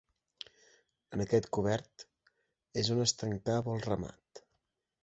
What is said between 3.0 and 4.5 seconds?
es tancava el ramat.